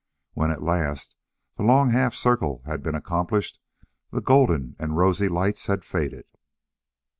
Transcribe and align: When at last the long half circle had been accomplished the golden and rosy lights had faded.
When 0.33 0.49
at 0.49 0.63
last 0.63 1.15
the 1.57 1.63
long 1.63 1.91
half 1.91 2.15
circle 2.15 2.63
had 2.65 2.81
been 2.81 2.95
accomplished 2.95 3.59
the 4.09 4.19
golden 4.19 4.75
and 4.79 4.97
rosy 4.97 5.27
lights 5.29 5.67
had 5.67 5.85
faded. 5.85 6.25